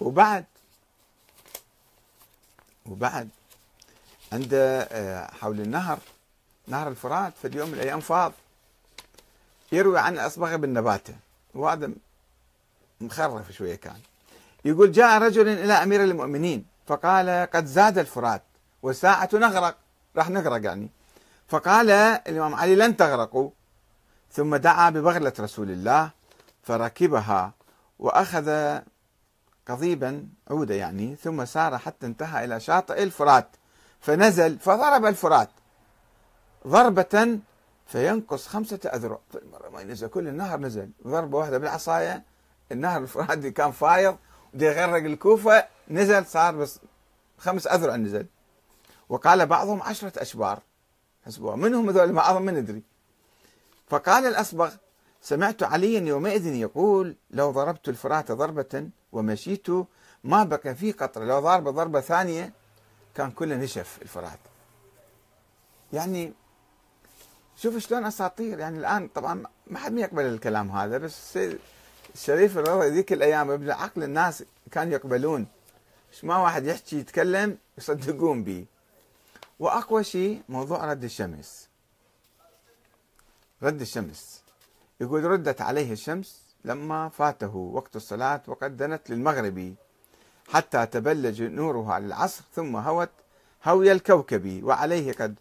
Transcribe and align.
وبعد 0.00 0.44
وبعد. 2.86 3.28
عنده 4.32 4.82
آه، 4.82 5.30
حول 5.30 5.60
النهر 5.60 5.98
نهر 6.66 6.88
الفرات 6.88 7.32
في 7.42 7.46
اليوم 7.48 7.68
من 7.68 7.74
الأيام 7.74 8.00
فاض 8.00 8.32
يروي 9.72 9.98
عن 9.98 10.18
أصبغ 10.18 10.56
بن 10.56 10.72
نباتة. 10.72 11.14
وهذا 11.54 11.90
مخرف 13.00 13.50
شوية 13.52 13.74
كان. 13.74 14.00
يقول 14.64 14.92
جاء 14.92 15.22
رجل 15.22 15.48
إلى 15.48 15.72
أمير 15.72 16.04
المؤمنين 16.04 16.66
فقال 16.86 17.48
قد 17.50 17.66
زاد 17.66 17.98
الفرات 17.98 18.42
والساعة 18.82 19.28
نغرق. 19.32 19.76
راح 20.16 20.30
نغرق 20.30 20.64
يعني. 20.64 20.90
فقال 21.48 21.90
الإمام 21.90 22.54
علي 22.54 22.74
لن 22.74 22.96
تغرقوا. 22.96 23.50
ثم 24.32 24.56
دعا 24.56 24.90
ببغلة 24.90 25.32
رسول 25.40 25.70
الله 25.70 26.10
فركبها 26.62 27.52
وأخذ 27.98 28.78
قضيبا 29.70 30.28
عودة 30.50 30.74
يعني 30.74 31.16
ثم 31.16 31.44
سار 31.44 31.78
حتى 31.78 32.06
انتهى 32.06 32.44
إلى 32.44 32.60
شاطئ 32.60 33.02
الفرات 33.02 33.48
فنزل 34.00 34.58
فضرب 34.58 35.06
الفرات. 35.06 35.50
ضربة 36.66 37.38
فينقص 37.86 38.46
خمسة 38.46 38.80
أذرع. 38.94 39.18
مرة 39.52 39.68
ما 39.68 39.80
ينزل 39.80 40.08
كل 40.08 40.28
النهر 40.28 40.60
نزل. 40.60 40.90
ضربة 41.06 41.38
واحدة 41.38 41.58
بالعصاية 41.58 42.24
النهر 42.72 43.02
الفرات 43.02 43.46
كان 43.58 43.70
فايض 43.70 44.16
بده 44.54 44.66
يغرق 44.66 45.04
الكوفة 45.04 45.66
نزل 45.90 46.26
صار 46.26 46.56
بس 46.56 46.80
خمس 47.38 47.66
أذرع 47.66 47.96
نزل. 47.96 48.26
وقال 49.08 49.46
بعضهم 49.46 49.82
عشرة 49.82 50.22
أشبار. 50.22 50.62
حسبوها 51.26 51.56
منهم 51.56 51.88
هذول 51.88 52.12
بعضهم 52.12 52.42
ما 52.42 52.52
ندري. 52.52 52.82
فقال 53.88 54.26
الأصبغ 54.26 54.74
سمعت 55.20 55.62
عليا 55.62 56.00
يومئذ 56.00 56.46
يقول 56.46 57.16
لو 57.30 57.50
ضربت 57.50 57.88
الفرات 57.88 58.32
ضربة 58.32 58.90
ومشيت. 59.12 59.66
ما 60.24 60.44
بقى 60.44 60.74
فيه 60.74 60.92
قطرة 60.92 61.24
لو 61.24 61.40
ضرب 61.40 61.68
ضربة 61.68 62.00
ثانية 62.00 62.52
كان 63.14 63.30
كله 63.30 63.56
نشف 63.56 63.98
الفرات. 64.02 64.38
يعني 65.92 66.32
شوف 67.56 67.76
شلون 67.76 68.04
أساطير. 68.04 68.58
يعني 68.58 68.78
الآن 68.78 69.08
طبعا 69.08 69.42
ما 69.66 69.78
حد 69.78 69.98
يقبل 69.98 70.22
الكلام 70.22 70.70
هذا 70.70 70.98
بس 70.98 71.18
السيد 71.18 71.58
الشريف 72.14 72.58
الرضا 72.58 72.84
ذيك 72.84 73.12
الأيام 73.12 73.50
ابن 73.50 73.70
عقل 73.70 74.02
الناس 74.02 74.44
كانوا 74.70 74.92
يقبلون. 74.92 75.46
ما 76.22 76.36
واحد 76.36 76.66
يحكي 76.66 76.96
يتكلم 76.98 77.58
يصدقون 77.78 78.44
به 78.44 78.66
وأقوى 79.58 80.04
شيء 80.04 80.42
موضوع 80.48 80.84
رد 80.84 81.04
الشمس. 81.04 81.68
رد 83.62 83.80
الشمس. 83.80 84.42
يقول 85.00 85.24
ردت 85.24 85.60
عليه 85.60 85.92
الشمس. 85.92 86.39
لما 86.64 87.08
فاته 87.08 87.56
وقت 87.56 87.96
الصلاة 87.96 88.42
وقد 88.46 88.76
دنت 88.76 89.10
للمغرب 89.10 89.74
حتى 90.48 90.86
تبلج 90.86 91.42
نورها 91.42 91.98
للعصر 91.98 92.44
ثم 92.54 92.76
هوت 92.76 93.10
هوي 93.64 93.92
الكوكب 93.92 94.64
وعليه 94.64 95.12
قد 95.12 95.38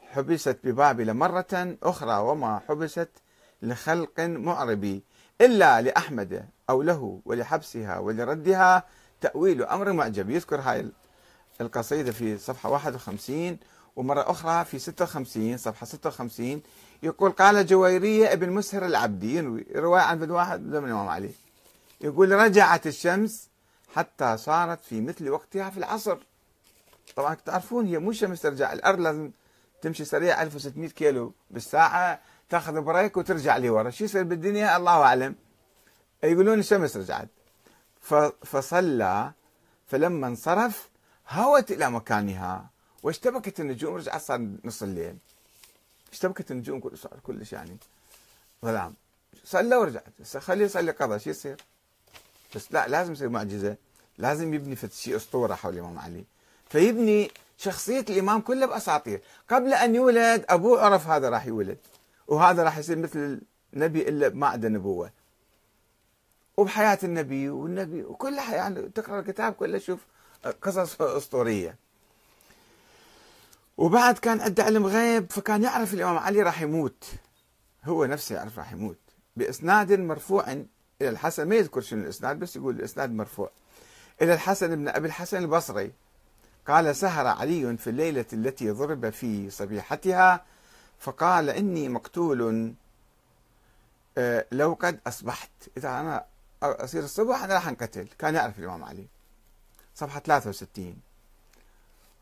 حبست 0.00 0.58
ببابل 0.64 1.14
مرة 1.14 1.76
أخرى 1.82 2.18
وما 2.18 2.60
حبست 2.68 3.10
لخلق 3.62 4.20
معرب 4.20 5.00
إلا 5.40 5.82
لأحمد 5.82 6.48
أو 6.70 6.82
له 6.82 7.20
ولحبسها 7.24 7.98
ولردها 7.98 8.84
تأويل 9.20 9.64
أمر 9.64 9.92
معجب. 9.92 10.30
يذكر 10.30 10.60
هاي 10.60 10.90
القصيدة 11.60 12.12
في 12.12 12.38
صفحة 12.38 12.70
51 12.70 13.58
ومرة 13.96 14.30
أخرى 14.30 14.64
في 14.64 14.78
56 14.78 15.56
صفحة 15.56 15.86
56 15.86 16.62
يقول 17.02 17.30
قال 17.30 17.66
جويرية 17.66 18.32
ابن 18.32 18.50
مسهر 18.50 18.86
العبدي 18.86 19.36
ينوي 19.36 19.66
رواية 19.74 20.02
عن 20.02 20.30
واحد 20.30 20.60
من 20.60 20.76
الإمام 20.76 21.08
علي. 21.08 21.30
يقول 22.00 22.32
رجعت 22.32 22.86
الشمس 22.86 23.48
حتى 23.94 24.36
صارت 24.36 24.84
في 24.84 25.00
مثل 25.00 25.30
وقتها 25.30 25.70
في 25.70 25.78
العصر. 25.78 26.18
طبعا 27.16 27.34
تعرفون 27.34 27.86
هي 27.86 27.98
مو 27.98 28.12
شمس 28.12 28.42
ترجع 28.42 28.72
الأرض 28.72 29.00
لازم 29.00 29.30
تمشي 29.82 30.04
سريع 30.04 30.42
1600 30.42 30.88
كيلو 30.88 31.32
بالساعة 31.50 32.20
تاخذ 32.50 32.80
بريك 32.80 33.16
وترجع 33.16 33.56
لورا. 33.56 33.90
شو 33.90 34.04
يصير 34.04 34.22
بالدنيا؟ 34.22 34.76
الله 34.76 35.02
أعلم. 35.02 35.34
يقولون 36.24 36.58
الشمس 36.58 36.96
رجعت. 36.96 37.28
فصلى 38.44 39.32
فلما 39.86 40.26
انصرف 40.26 40.88
هوت 41.28 41.70
إلى 41.70 41.90
مكانها. 41.90 42.71
واشتبكت 43.02 43.60
النجوم 43.60 43.94
رجعت 43.94 44.20
صار 44.20 44.48
نص 44.64 44.82
الليل. 44.82 45.16
اشتبكت 46.12 46.50
النجوم 46.50 46.80
كل 46.80 46.98
صار 46.98 47.20
كلش 47.22 47.52
يعني 47.52 47.76
ظلام 48.64 48.94
صلى 49.44 49.76
ورجعت 49.76 50.04
خليه 50.38 50.64
يصلي 50.64 50.90
قضاء. 50.90 51.18
شو 51.18 51.30
يصير؟ 51.30 51.56
بس 52.56 52.72
لا 52.72 52.88
لازم 52.88 53.12
يصير 53.12 53.28
معجزة. 53.28 53.76
لازم 54.18 54.54
يبني 54.54 54.76
شيء 54.76 55.16
أسطورة 55.16 55.54
حول 55.54 55.74
الإمام 55.74 55.98
علي. 55.98 56.24
فيبني 56.70 57.30
شخصية 57.58 58.04
الإمام 58.10 58.40
كلها 58.40 58.66
بأساطير. 58.66 59.20
قبل 59.48 59.74
أن 59.74 59.94
يولد 59.94 60.44
أبوه 60.48 60.80
عرف 60.80 61.06
هذا 61.06 61.30
راح 61.30 61.46
يولد. 61.46 61.78
وهذا 62.28 62.62
راح 62.62 62.78
يصير 62.78 62.98
مثل 62.98 63.40
النبي 63.74 64.08
إلا 64.08 64.28
ما 64.28 64.46
عنده 64.46 64.68
نبوة. 64.68 65.10
وبحياة 66.56 66.98
النبي 67.02 67.48
والنبي 67.48 68.02
وكلها 68.02 68.54
يعني 68.54 68.88
تقرأ 68.88 69.20
الكتاب 69.20 69.52
كله 69.52 69.78
شوف 69.78 70.00
قصص 70.62 71.00
أسطورية. 71.00 71.76
وبعد 73.82 74.18
كان 74.18 74.40
عنده 74.40 74.64
علم 74.64 74.86
غيب 74.86 75.32
فكان 75.32 75.62
يعرف 75.62 75.94
الإمام 75.94 76.18
علي 76.18 76.42
راح 76.42 76.62
يموت. 76.62 77.04
هو 77.84 78.04
نفسه 78.04 78.34
يعرف 78.34 78.58
راح 78.58 78.72
يموت. 78.72 78.98
بإسناد 79.36 79.92
مرفوع 79.92 80.52
إلى 80.52 80.68
الحسن 81.08 81.48
ما 81.48 81.54
يذكر 81.54 81.80
شنو 81.80 82.02
الإسناد 82.02 82.38
بس 82.38 82.56
يقول 82.56 82.74
الإسناد 82.76 83.10
مرفوع. 83.10 83.50
إلى 84.22 84.34
الحسن 84.34 84.76
بن 84.76 84.88
أبي 84.88 85.06
الحسن 85.06 85.36
البصري 85.36 85.92
قال 86.66 86.96
سهر 86.96 87.26
علي 87.26 87.76
في 87.76 87.90
الليلة 87.90 88.24
التي 88.32 88.70
ضرب 88.70 89.10
في 89.10 89.50
صبيحتها 89.50 90.44
فقال 90.98 91.50
إني 91.50 91.88
مقتول 91.88 92.72
آه، 94.18 94.46
لو 94.52 94.76
قد 94.80 95.00
أصبحت. 95.06 95.50
إذا 95.76 96.00
أنا 96.00 96.24
أصير 96.62 97.04
الصبح 97.04 97.44
أنا 97.44 97.54
راح 97.54 97.68
أنقتل. 97.68 98.08
كان 98.18 98.34
يعرف 98.34 98.58
الإمام 98.58 98.84
علي. 98.84 99.06
صفحة 99.94 100.20
63 100.20 100.96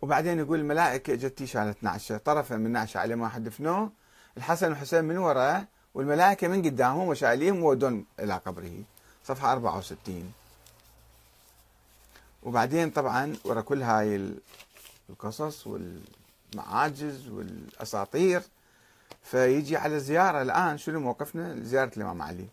وبعدين 0.02 0.38
يقول 0.38 0.58
الملائكة 0.60 1.14
جت 1.14 1.44
شالت 1.44 1.82
نعشة 1.82 2.16
طرفا 2.16 2.56
من 2.56 2.70
نعشة 2.70 2.98
على 2.98 3.16
ما 3.16 3.28
حد 3.28 3.44
دفنوه 3.44 3.90
الحسن 4.36 4.68
والحسين 4.68 5.04
من 5.04 5.18
وراء 5.18 5.64
والملائكة 5.94 6.48
من 6.48 6.62
قدامهم 6.62 7.08
وشايليهم 7.08 7.62
وودون 7.62 8.04
إلى 8.20 8.34
قبره. 8.34 8.82
صفحة 9.24 9.52
64 9.52 10.32
وبعدين 12.42 12.90
طبعا 12.90 13.36
ورا 13.44 13.60
كل 13.60 13.82
هاي 13.82 14.34
القصص 15.10 15.66
والمعاجز 15.66 17.28
والأساطير 17.28 18.42
فيجي 19.22 19.76
على 19.76 20.00
زيارة 20.00 20.42
الآن 20.42 20.78
شنو 20.78 21.00
موقفنا؟ 21.00 21.56
زيارة 21.62 21.90
الإمام 21.96 22.22
علي. 22.22 22.46